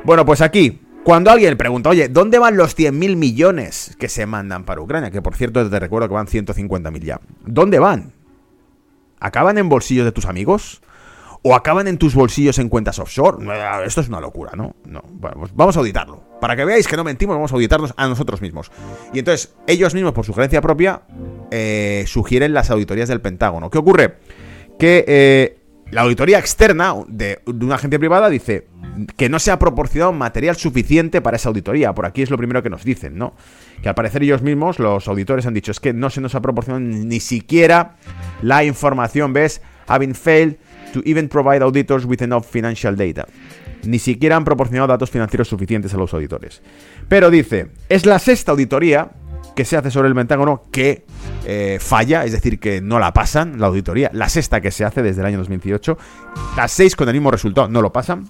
[0.04, 4.64] Bueno, pues aquí, cuando alguien pregunta, oye, ¿dónde van los 100.000 millones que se mandan
[4.64, 5.10] para Ucrania?
[5.10, 7.20] Que por cierto te recuerdo que van 150.000 ya.
[7.44, 8.12] ¿Dónde van?
[9.18, 10.82] ¿Acaban en bolsillos de tus amigos?
[11.42, 13.44] ¿O acaban en tus bolsillos en cuentas offshore?
[13.84, 14.76] Esto es una locura, ¿no?
[14.84, 15.02] No.
[15.10, 16.22] Bueno, pues vamos a auditarlo.
[16.40, 18.70] Para que veáis que no mentimos, vamos a auditarnos a nosotros mismos.
[19.12, 21.02] Y entonces, ellos mismos, por sugerencia propia,
[21.50, 23.68] eh, sugieren las auditorías del Pentágono.
[23.68, 24.18] ¿Qué ocurre?
[24.78, 25.55] Que eh,
[25.90, 28.66] la auditoría externa de, de, una agencia privada dice
[29.16, 31.94] que no se ha proporcionado material suficiente para esa auditoría.
[31.94, 33.34] Por aquí es lo primero que nos dicen, ¿no?
[33.82, 36.40] Que al parecer ellos mismos, los auditores, han dicho es que no se nos ha
[36.40, 37.96] proporcionado ni siquiera
[38.42, 39.60] la información, ¿ves?
[39.86, 40.56] Having failed
[40.92, 43.26] to even provide auditors with enough financial data.
[43.84, 46.62] Ni siquiera han proporcionado datos financieros suficientes a los auditores.
[47.08, 49.10] Pero dice, es la sexta auditoría
[49.54, 51.04] que se hace sobre el Pentágono que
[51.48, 55.00] eh, falla, es decir, que no la pasan, la auditoría, la sexta que se hace
[55.00, 55.96] desde el año 2018,
[56.56, 58.28] las seis con el mismo resultado no lo pasan.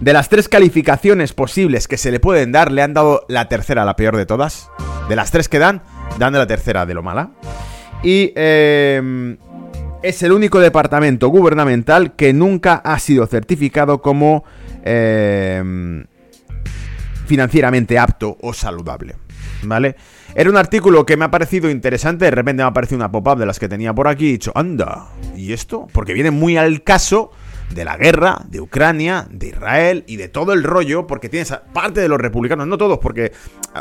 [0.00, 3.84] De las tres calificaciones posibles que se le pueden dar, le han dado la tercera,
[3.84, 4.70] la peor de todas.
[5.08, 5.82] De las tres que dan,
[6.20, 7.32] dan la tercera de lo mala.
[8.04, 9.36] Y eh,
[10.00, 14.44] es el único departamento gubernamental que nunca ha sido certificado como
[14.84, 16.04] eh,
[17.26, 19.16] financieramente apto o saludable.
[19.64, 19.96] ¿Vale?
[20.38, 23.40] Era un artículo que me ha parecido interesante, de repente me ha aparecido una pop-up
[23.40, 25.88] de las que tenía por aquí y he dicho, anda, ¿y esto?
[25.92, 27.32] Porque viene muy al caso
[27.74, 32.00] de la guerra, de Ucrania, de Israel y de todo el rollo, porque tienes parte
[32.00, 33.32] de los republicanos, no todos, porque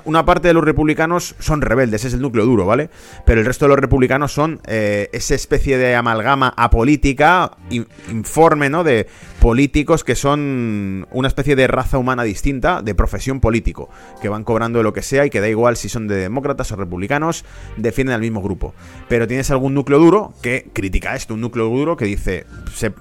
[0.06, 2.90] una parte de los republicanos son rebeldes, es el núcleo duro, ¿vale?
[3.26, 8.84] Pero el resto de los republicanos son eh, esa especie de amalgama apolítica, informe, ¿no?
[8.84, 9.08] De
[9.40, 13.90] políticos que son una especie de raza humana distinta, de profesión político,
[14.22, 16.76] que van cobrando lo que sea y que da igual si son de demócratas o
[16.76, 17.46] republicanos,
[17.78, 18.74] defienden al mismo grupo.
[19.08, 22.92] Pero tienes algún núcleo duro que critica esto, un núcleo duro que dice, se,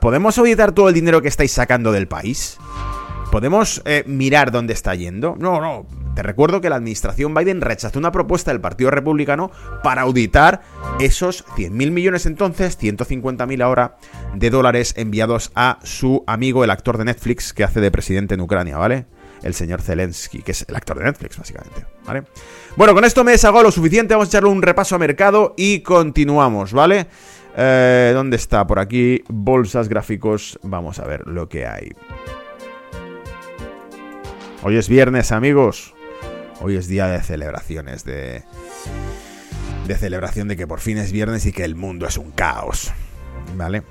[0.00, 2.58] ¿podemos auditar todo el dinero que estáis sacando del país?
[3.30, 5.36] ¿Podemos eh, mirar dónde está yendo?
[5.38, 5.86] No, no.
[6.16, 9.52] Te recuerdo que la administración Biden rechazó una propuesta del Partido Republicano
[9.84, 10.62] para auditar
[10.98, 13.96] esos 100.000 millones entonces, 150.000 ahora,
[14.34, 18.40] de dólares enviados a su amigo, el actor de Netflix que hace de presidente en
[18.40, 19.06] Ucrania, ¿vale?
[19.42, 22.24] El señor Zelensky, que es el actor de Netflix, básicamente, ¿vale?
[22.76, 25.80] Bueno, con esto me deshago lo suficiente, vamos a echarle un repaso a mercado y
[25.80, 27.06] continuamos, ¿vale?
[27.56, 28.66] Eh, ¿Dónde está?
[28.66, 31.90] Por aquí, bolsas, gráficos, vamos a ver lo que hay.
[34.62, 35.94] Hoy es viernes, amigos.
[36.60, 38.42] Hoy es día de celebraciones, de,
[39.86, 42.92] de celebración de que por fin es viernes y que el mundo es un caos.
[43.56, 43.82] ¿Vale?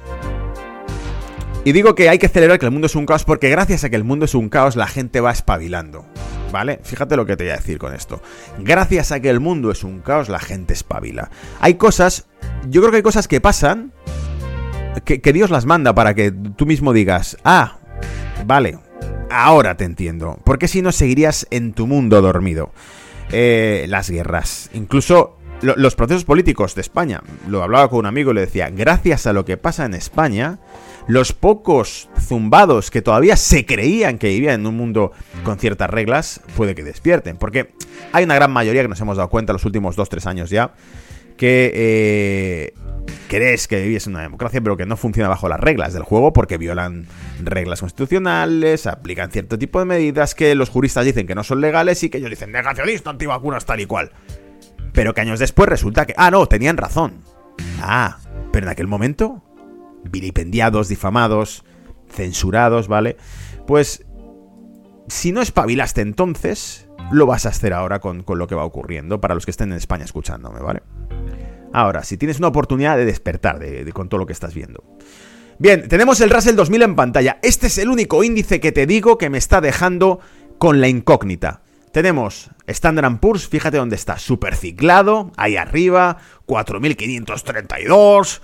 [1.65, 3.89] Y digo que hay que celebrar que el mundo es un caos porque gracias a
[3.89, 6.05] que el mundo es un caos la gente va espabilando.
[6.51, 6.79] ¿Vale?
[6.83, 8.21] Fíjate lo que te voy a decir con esto.
[8.59, 11.29] Gracias a que el mundo es un caos la gente espabila.
[11.59, 12.27] Hay cosas,
[12.67, 13.93] yo creo que hay cosas que pasan
[15.05, 17.79] que, Dios las manda para que tú mismo digas, ah,
[18.45, 18.79] Vale,
[19.29, 20.39] ahora te entiendo.
[20.43, 22.71] Porque si no seguirías en tu mundo dormido.
[23.31, 27.21] Eh, las guerras, incluso los procesos políticos de España.
[27.47, 30.57] Lo hablaba con un amigo y le decía, gracias a lo que pasa en España,
[31.07, 35.11] los pocos zumbados que todavía se creían que vivían en un mundo
[35.43, 37.37] con ciertas reglas, puede que despierten.
[37.37, 37.73] Porque
[38.13, 40.71] hay una gran mayoría que nos hemos dado cuenta en los últimos 2-3 años ya,
[41.39, 42.73] que eh,
[43.29, 46.33] crees que vivís en una democracia, pero que no funciona bajo las reglas del juego
[46.33, 47.07] porque violan
[47.41, 52.03] reglas constitucionales, aplican cierto tipo de medidas que los juristas dicen que no son legales
[52.03, 54.11] y que ellos dicen negacionista, antivacunas, tal y cual.
[54.91, 56.13] Pero que años después resulta que...
[56.17, 57.21] Ah, no, tenían razón.
[57.81, 58.17] Ah,
[58.51, 59.41] pero en aquel momento,
[60.03, 61.63] vilipendiados, difamados,
[62.11, 63.15] censurados, ¿vale?
[63.65, 64.05] Pues,
[65.07, 69.35] si no espabilaste entonces, lo vas a hacer ahora con, lo que va ocurriendo, para
[69.35, 70.81] los que estén en España escuchándome, ¿vale?
[71.73, 74.83] Ahora, si tienes una oportunidad de despertar de, con todo lo que estás viendo.
[75.59, 77.39] Bien, tenemos el Russell 2000 en pantalla.
[77.43, 80.19] Este es el único índice que te digo que me está dejando
[80.57, 81.61] con la incógnita.
[81.91, 88.41] Tenemos Standard Poor's, fíjate dónde está, super ciclado, ahí arriba, 4532,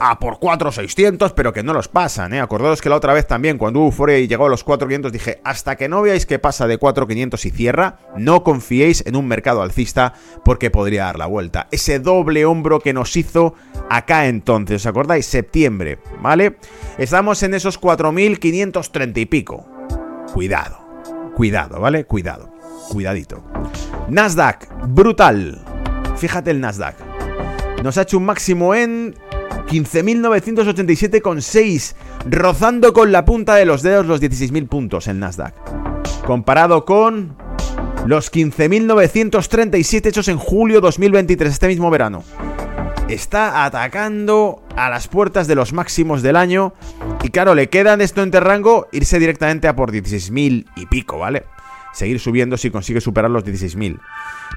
[0.00, 2.40] a por 4600, pero que no los pasan, ¿eh?
[2.40, 5.88] Acordaos que la otra vez también, cuando Euphoria llegó a los 4500, dije, hasta que
[5.88, 10.70] no veáis que pasa de 4500 y cierra, no confiéis en un mercado alcista porque
[10.70, 11.68] podría dar la vuelta.
[11.70, 13.54] Ese doble hombro que nos hizo
[13.90, 15.26] acá entonces, ¿os acordáis?
[15.26, 16.56] Septiembre, ¿vale?
[16.98, 19.66] Estamos en esos 4530 y pico.
[20.32, 20.78] Cuidado,
[21.34, 22.04] cuidado, ¿vale?
[22.04, 22.52] Cuidado.
[22.88, 23.42] Cuidadito.
[24.08, 25.60] Nasdaq, brutal.
[26.16, 27.07] Fíjate el Nasdaq.
[27.82, 29.14] Nos ha hecho un máximo en
[29.68, 31.94] 15.987,6,
[32.28, 35.54] rozando con la punta de los dedos los 16.000 puntos el Nasdaq.
[36.24, 37.36] Comparado con
[38.06, 42.24] los 15.937 hechos en julio 2023, este mismo verano.
[43.08, 46.74] Está atacando a las puertas de los máximos del año.
[47.22, 51.18] Y claro, le queda en esto en rango irse directamente a por 16.000 y pico,
[51.18, 51.44] ¿vale?
[51.92, 54.00] Seguir subiendo si consigue superar los 16.000.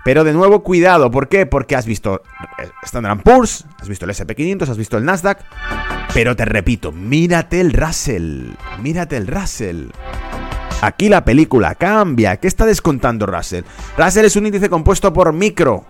[0.04, 1.46] Pero de nuevo, cuidado, ¿por qué?
[1.46, 2.22] Porque has visto
[2.84, 5.39] Standard Poor's, has visto el SP500, has visto el Nasdaq.
[6.13, 9.88] Pero te repito, mírate el Russell, mírate el Russell.
[10.82, 12.38] Aquí la película cambia.
[12.38, 13.63] ¿Qué está descontando Russell?
[13.98, 15.86] Russell es un índice compuesto por micro,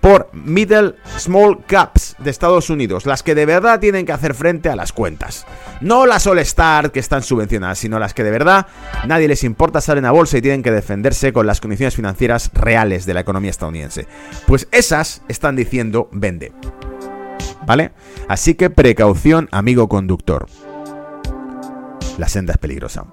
[0.00, 4.68] por middle small caps de Estados Unidos, las que de verdad tienen que hacer frente
[4.68, 5.46] a las cuentas.
[5.80, 8.66] No las All Star que están subvencionadas, sino las que de verdad
[9.06, 13.06] nadie les importa salen a bolsa y tienen que defenderse con las condiciones financieras reales
[13.06, 14.08] de la economía estadounidense.
[14.46, 16.52] Pues esas están diciendo vende.
[17.64, 17.92] ¿Vale?
[18.26, 20.46] Así que precaución, amigo conductor.
[22.18, 23.06] La senda es peligrosa.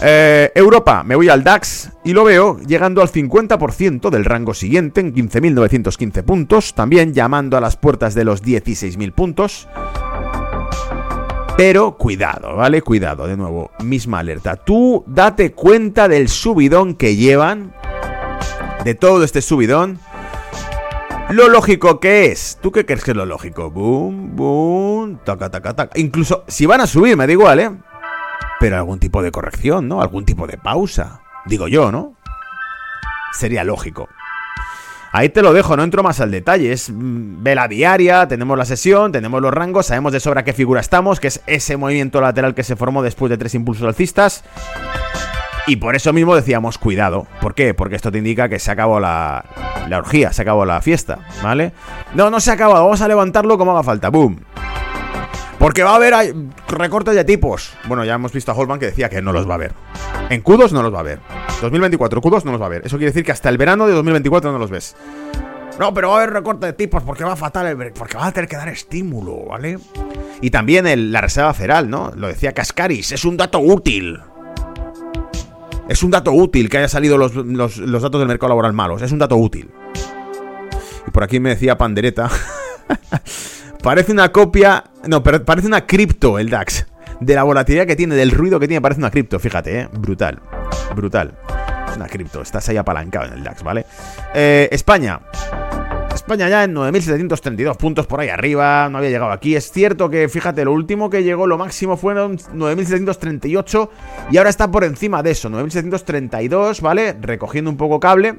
[0.00, 5.00] Eh, Europa, me voy al DAX y lo veo llegando al 50% del rango siguiente
[5.00, 9.68] en 15.915 puntos, también llamando a las puertas de los 16.000 puntos.
[11.56, 12.82] Pero cuidado, ¿vale?
[12.82, 14.56] Cuidado, de nuevo, misma alerta.
[14.56, 17.72] Tú date cuenta del subidón que llevan,
[18.84, 20.00] de todo este subidón.
[21.30, 22.58] Lo lógico que es.
[22.60, 23.70] ¿Tú qué crees que es lo lógico?
[23.70, 25.98] Boom, boom, taca, taca, taca.
[25.98, 27.70] Incluso si van a subir, me da igual, ¿eh?
[28.62, 30.02] Pero algún tipo de corrección, ¿no?
[30.02, 31.22] Algún tipo de pausa.
[31.46, 32.14] Digo yo, ¿no?
[33.32, 34.08] Sería lógico.
[35.10, 36.70] Ahí te lo dejo, no entro más al detalle.
[36.70, 40.80] Es mm, vela diaria, tenemos la sesión, tenemos los rangos, sabemos de sobra qué figura
[40.80, 44.44] estamos, que es ese movimiento lateral que se formó después de tres impulsos alcistas.
[45.66, 47.26] Y por eso mismo decíamos, cuidado.
[47.40, 47.74] ¿Por qué?
[47.74, 49.44] Porque esto te indica que se acabó la,
[49.88, 51.72] la orgía, se acabó la fiesta, ¿vale?
[52.14, 54.08] No, no se ha acabado, vamos a levantarlo como haga falta.
[54.08, 54.38] ¡Boom!
[55.62, 56.12] Porque va a haber
[56.66, 57.72] recortes de tipos.
[57.86, 59.72] Bueno, ya hemos visto a Holman que decía que no los va a ver.
[60.28, 61.20] En Q2 no los va a ver.
[61.60, 62.82] 2024, Q2 no los va a ver.
[62.84, 64.96] Eso quiere decir que hasta el verano de 2024 no los ves.
[65.78, 68.32] No, pero va a haber recorte de tipos porque va fatal el, porque va a
[68.32, 69.78] tener que dar estímulo, ¿vale?
[70.40, 72.10] Y también la reserva feral, ¿no?
[72.16, 74.18] Lo decía Cascaris, es un dato útil.
[75.88, 79.00] Es un dato útil que haya salido los, los datos del mercado laboral malos.
[79.00, 79.70] Es un dato útil.
[81.06, 82.28] Y por aquí me decía Pandereta.
[83.82, 84.84] Parece una copia.
[85.06, 86.86] No, parece una cripto el DAX.
[87.20, 89.88] De la volatilidad que tiene, del ruido que tiene, parece una cripto, fíjate, ¿eh?
[89.92, 90.40] Brutal.
[90.94, 91.34] Brutal.
[91.96, 93.84] Una cripto, estás ahí apalancado en el DAX, ¿vale?
[94.34, 95.20] Eh, España.
[96.32, 99.54] España ya en 9.732 puntos por ahí arriba, no había llegado aquí.
[99.54, 103.90] Es cierto que, fíjate, lo último que llegó, lo máximo fueron 9.738
[104.30, 107.14] y ahora está por encima de eso, 9.732, ¿vale?
[107.20, 108.36] Recogiendo un poco cable,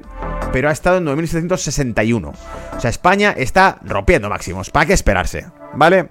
[0.52, 2.32] pero ha estado en 9.761.
[2.76, 5.46] O sea, España está rompiendo máximos, ¿para qué esperarse?
[5.74, 6.08] ¿Vale?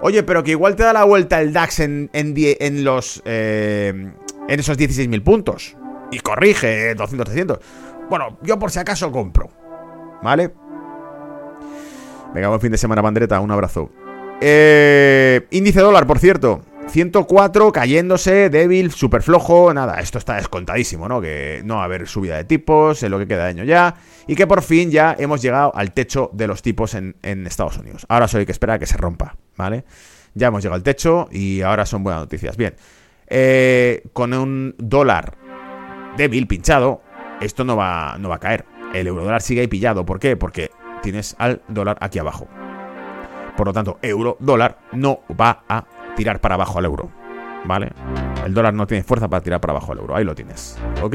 [0.00, 3.20] Oye, pero que igual te da la vuelta el DAX en, en, los...
[3.26, 4.10] Eh,
[4.48, 5.76] en esos 16.000 puntos.
[6.10, 7.58] Y corrige, 200, 300.
[8.08, 9.50] Bueno, yo por si acaso compro.
[10.22, 10.50] ¿Vale?
[12.36, 13.40] Venga, buen fin de semana, Bandreta.
[13.40, 13.90] Un abrazo.
[14.42, 16.60] Eh, índice dólar, por cierto.
[16.88, 21.22] 104 cayéndose, débil, súper flojo, nada, esto está descontadísimo, ¿no?
[21.22, 23.94] Que no va a haber subida de tipos en lo que queda de año ya
[24.26, 28.04] y que por fin ya hemos llegado al techo de los tipos en, Estados Unidos.
[28.10, 29.84] Ahora solo hay que esperar a que se rompa, ¿vale?
[30.34, 32.58] Ya hemos llegado al techo y ahora son buenas noticias.
[32.58, 32.74] Bien,
[33.28, 35.38] eh, con un dólar
[36.18, 37.00] débil, pinchado,
[37.40, 38.66] esto no va, no va a caer.
[38.92, 40.04] El euro dólar sigue ahí pillado.
[40.04, 40.36] ¿Por qué?
[40.36, 40.70] Porque
[41.06, 42.48] tienes al dólar aquí abajo.
[43.56, 45.84] Por lo tanto, euro dólar no va a
[46.16, 47.08] tirar para abajo al euro.
[47.64, 47.92] ¿Vale?
[48.44, 50.16] El dólar no tiene fuerza para tirar para abajo al euro.
[50.16, 50.76] Ahí lo tienes.
[51.02, 51.14] ¿Ok?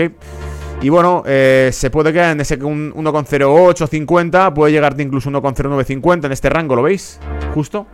[0.82, 4.54] Y bueno, eh, se puede quedar en ese 1,0850.
[4.54, 7.20] Puede llegarte incluso 1,0950 en este rango, ¿lo veis?
[7.54, 7.86] Justo.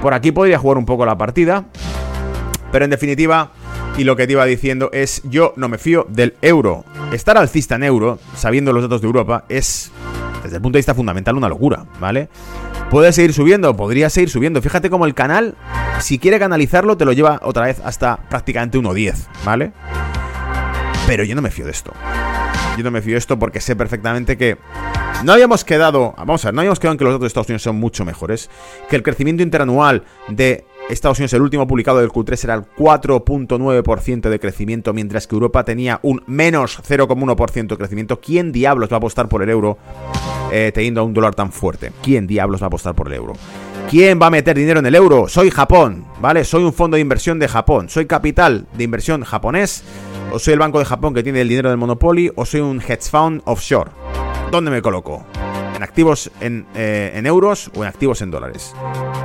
[0.00, 1.66] Por aquí podría jugar un poco la partida.
[2.72, 3.52] Pero en definitiva,
[3.98, 6.86] y lo que te iba diciendo es, yo no me fío del euro.
[7.12, 9.92] Estar alcista en euro, sabiendo los datos de Europa, es,
[10.44, 12.28] desde el punto de vista fundamental, una locura, ¿vale?
[12.90, 14.62] Puede seguir subiendo, podría seguir subiendo.
[14.62, 15.56] Fíjate cómo el canal,
[16.00, 19.72] si quiere canalizarlo, te lo lleva otra vez hasta prácticamente 1.10, ¿vale?
[21.06, 21.92] Pero yo no me fío de esto.
[22.76, 24.58] Yo no me fío de esto porque sé perfectamente que
[25.24, 27.48] no habíamos quedado, vamos a ver, no habíamos quedado en que los datos de Estados
[27.48, 28.50] Unidos son mucho mejores,
[28.90, 34.28] que el crecimiento interanual de Estados Unidos, el último publicado del Q3 era el 4.9%
[34.28, 38.20] de crecimiento, mientras que Europa tenía un menos 0,1% de crecimiento.
[38.20, 39.78] ¿Quién diablos va a apostar por el euro
[40.52, 41.90] eh, teniendo un dólar tan fuerte?
[42.02, 43.32] ¿Quién diablos va a apostar por el euro?
[43.90, 45.26] ¿Quién va a meter dinero en el euro?
[45.26, 46.44] Soy Japón, ¿vale?
[46.44, 47.88] Soy un fondo de inversión de Japón.
[47.88, 49.84] Soy capital de inversión japonés.
[50.32, 52.30] O soy el Banco de Japón que tiene el dinero del Monopoly.
[52.34, 53.90] O soy un hedge fund offshore.
[54.50, 55.24] ¿Dónde me coloco?
[55.74, 58.74] ¿En activos en, eh, en euros o en activos en dólares?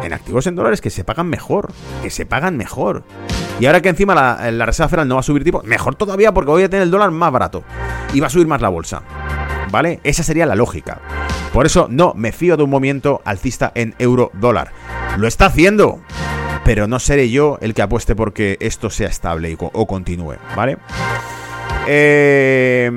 [0.04, 1.72] En activos en dólares que se pagan mejor.
[2.02, 3.04] Que se pagan mejor.
[3.60, 6.34] Y ahora que encima la, la Reserva Federal no va a subir tipo, mejor todavía
[6.34, 7.64] porque voy a tener el dólar más barato.
[8.14, 9.04] Y va a subir más la bolsa.
[9.72, 10.00] ¿Vale?
[10.04, 11.00] Esa sería la lógica.
[11.54, 14.72] Por eso no me fío de un movimiento alcista en euro dólar.
[15.18, 16.00] Lo está haciendo,
[16.64, 20.78] pero no seré yo el que apueste porque esto sea estable o continúe, ¿vale?
[21.88, 22.92] Eh,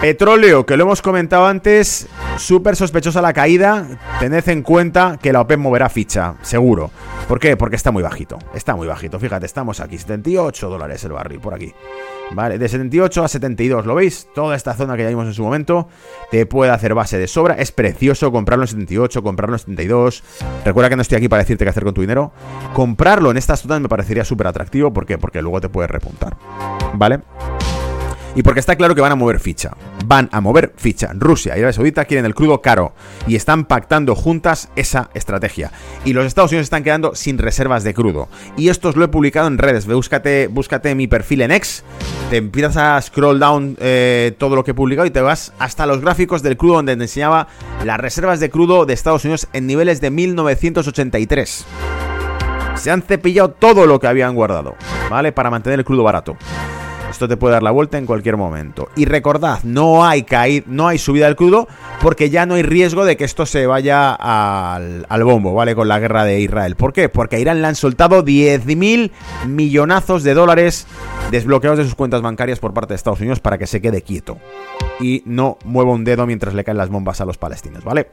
[0.00, 3.86] petróleo, que lo hemos comentado antes, súper sospechosa la caída.
[4.18, 6.90] Tened en cuenta que la OPEP moverá ficha, seguro.
[7.28, 7.56] ¿Por qué?
[7.56, 8.38] Porque está muy bajito.
[8.54, 9.18] Está muy bajito.
[9.18, 11.72] Fíjate, estamos aquí, 78 dólares el barril, por aquí.
[12.32, 14.28] Vale, de 78 a 72, ¿lo veis?
[14.34, 15.88] Toda esta zona que ya vimos en su momento
[16.30, 17.54] te puede hacer base de sobra.
[17.54, 20.22] Es precioso comprarlo en 78, comprarlo en 72.
[20.64, 22.32] Recuerda que no estoy aquí para decirte qué hacer con tu dinero.
[22.72, 24.92] Comprarlo en estas zonas me parecería súper atractivo.
[24.92, 25.18] ¿Por qué?
[25.18, 26.36] Porque luego te puede repuntar.
[26.94, 27.20] ¿Vale?
[28.34, 29.72] Y porque está claro que van a mover ficha.
[30.06, 31.10] Van a mover ficha.
[31.14, 32.92] Rusia y Arabia Saudita quieren el crudo caro
[33.26, 35.72] y están pactando juntas esa estrategia.
[36.04, 38.28] Y los Estados Unidos están quedando sin reservas de crudo.
[38.56, 39.86] Y esto os lo he publicado en redes.
[39.86, 41.82] Búscate, búscate mi perfil en X.
[42.30, 45.86] Te empiezas a scroll down eh, todo lo que he publicado y te vas hasta
[45.86, 47.48] los gráficos del crudo donde te enseñaba
[47.84, 51.66] las reservas de crudo de Estados Unidos en niveles de 1983
[52.76, 54.74] se han cepillado todo lo que habían guardado,
[55.10, 55.32] ¿vale?
[55.32, 56.36] Para mantener el crudo barato.
[57.20, 58.88] Esto te puede dar la vuelta en cualquier momento.
[58.96, 61.68] Y recordad, no hay caída, no hay subida del crudo
[62.00, 65.74] porque ya no hay riesgo de que esto se vaya al, bombo, ¿vale?
[65.74, 66.76] Con la guerra de Israel.
[66.76, 67.10] ¿Por qué?
[67.10, 69.10] Porque a Irán le han soltado 10.000
[69.46, 70.86] millonazos de dólares
[71.30, 74.38] desbloqueados de sus cuentas bancarias por parte de Estados Unidos para que se quede quieto.
[74.98, 78.08] Y no mueva un dedo mientras le caen las bombas a los palestinos, ¿vale?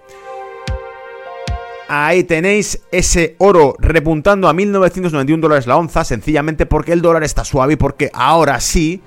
[1.89, 7.45] Ahí tenéis ese oro repuntando a 1991 dólares la onza, sencillamente porque el dólar está
[7.45, 9.01] suave y porque ahora sí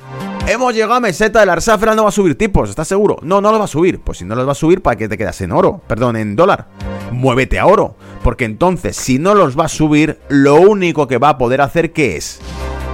[0.46, 3.18] hemos llegado a meseta de la Reserva no va a subir tipos, ¿estás seguro?
[3.22, 4.00] No, no los va a subir.
[4.00, 5.80] Pues si no los va a subir, ¿para qué te quedas en oro?
[5.86, 6.66] Perdón, en dólar.
[7.12, 7.96] Muévete a oro.
[8.22, 11.92] Porque entonces, si no los va a subir, lo único que va a poder hacer,
[11.92, 12.40] ¿qué es?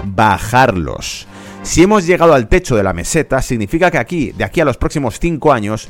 [0.05, 1.27] Bajarlos.
[1.63, 4.77] Si hemos llegado al techo de la meseta, significa que aquí, de aquí a los
[4.77, 5.89] próximos 5 años,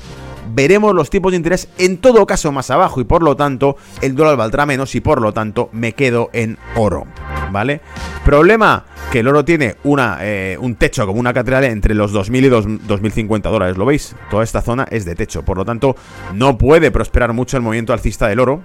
[0.54, 4.14] veremos los tipos de interés en todo caso más abajo y por lo tanto el
[4.14, 7.06] dólar valdrá menos y por lo tanto me quedo en oro.
[7.50, 7.80] ¿Vale?
[8.24, 12.46] Problema que el oro tiene una, eh, un techo como una catedral entre los 2.000
[12.46, 14.16] y 2.050 dólares, ¿lo veis?
[14.30, 15.96] Toda esta zona es de techo, por lo tanto
[16.34, 18.62] no puede prosperar mucho el movimiento alcista del oro,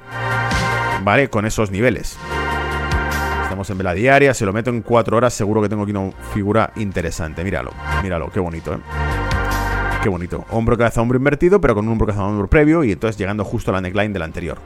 [1.04, 1.30] ¿vale?
[1.30, 2.18] Con esos niveles.
[3.44, 6.12] Estamos en vela diaria, se lo meto en 4 horas, seguro que tengo aquí una
[6.34, 7.44] figura interesante.
[7.44, 8.78] Míralo, míralo, qué bonito, ¿eh?
[10.02, 10.46] Qué bonito.
[10.50, 13.70] Hombro, cabeza, hombro invertido, pero con un hombro, cabeza, hombro previo y entonces llegando justo
[13.70, 14.58] a la neckline del anterior.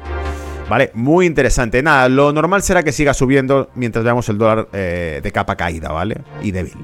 [0.69, 1.83] Vale, muy interesante.
[1.83, 5.91] Nada, lo normal será que siga subiendo mientras veamos el dólar eh, de capa caída,
[5.91, 6.21] ¿vale?
[6.41, 6.77] Y débil.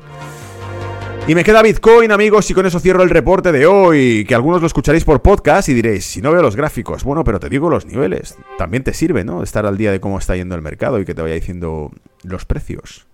[1.28, 4.26] Y me queda Bitcoin, amigos, y con eso cierro el reporte de hoy.
[4.28, 7.39] Que algunos lo escucharéis por podcast y diréis, si no veo los gráficos, bueno, pero
[7.39, 8.36] te digo los niveles.
[8.58, 9.43] También te sirve, ¿no?
[9.43, 11.91] Estar al día de cómo está yendo el mercado y que te vaya diciendo
[12.24, 13.08] los precios.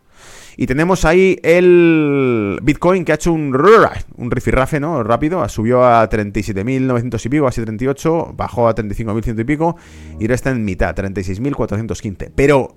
[0.60, 3.56] Y tenemos ahí el Bitcoin que ha hecho un,
[4.16, 5.04] un rifirrafe, ¿no?
[5.04, 5.48] Rápido.
[5.48, 8.34] Subió a 37.900 y pico, así 38.
[8.36, 9.78] Bajó a 35.100 y pico.
[10.20, 12.32] Y ahora está en mitad, 36.415.
[12.36, 12.76] Pero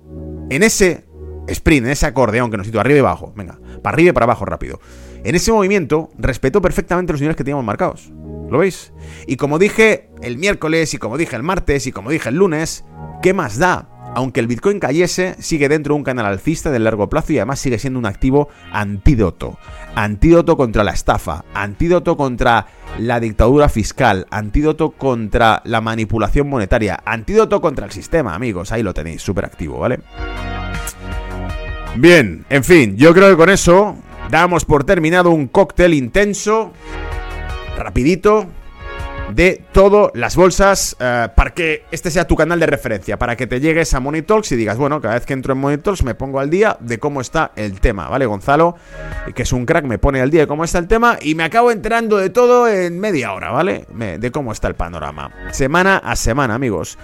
[0.51, 1.05] en ese
[1.47, 3.33] sprint, en ese acordeón que nos sitúa arriba y abajo.
[3.35, 4.79] Venga, para arriba y para abajo rápido.
[5.23, 8.11] En ese movimiento respetó perfectamente los niveles que teníamos marcados.
[8.49, 8.93] ¿Lo veis?
[9.27, 12.85] Y como dije el miércoles, y como dije el martes, y como dije el lunes,
[13.23, 13.90] ¿qué más da?
[14.13, 17.59] Aunque el Bitcoin cayese, sigue dentro de un canal alcista de largo plazo y además
[17.59, 19.57] sigue siendo un activo antídoto.
[19.95, 22.67] Antídoto contra la estafa, antídoto contra
[22.99, 28.73] la dictadura fiscal, antídoto contra la manipulación monetaria, antídoto contra el sistema, amigos.
[28.73, 30.01] Ahí lo tenéis, súper activo, ¿vale?
[31.95, 33.95] Bien, en fin, yo creo que con eso
[34.29, 36.73] damos por terminado un cóctel intenso,
[37.77, 38.47] rapidito,
[39.33, 43.47] de todas las bolsas eh, para que este sea tu canal de referencia, para que
[43.47, 46.03] te llegues a Money Talks y digas, bueno, cada vez que entro en Money Talks
[46.03, 48.25] me pongo al día de cómo está el tema, ¿vale?
[48.25, 48.75] Gonzalo,
[49.33, 51.43] que es un crack, me pone al día de cómo está el tema y me
[51.43, 53.85] acabo enterando de todo en media hora, ¿vale?
[53.91, 56.97] de cómo está el panorama, semana a semana, amigos.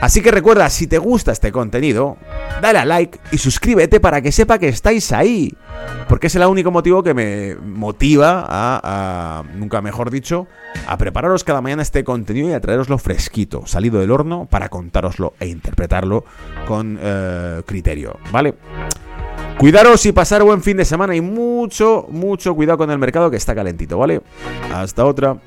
[0.00, 2.16] Así que recuerda, si te gusta este contenido,
[2.60, 5.54] dale a like y suscríbete para que sepa que estáis ahí.
[6.08, 10.46] Porque es el único motivo que me motiva a, nunca mejor dicho,
[10.86, 15.48] a prepararos cada este contenido y a traeroslo fresquito, salido del horno, para contároslo e
[15.48, 16.24] interpretarlo
[16.66, 18.54] con eh, criterio, ¿vale?
[19.58, 23.36] Cuidaros y pasar buen fin de semana y mucho, mucho cuidado con el mercado que
[23.36, 24.20] está calentito, ¿vale?
[24.72, 25.38] Hasta otra.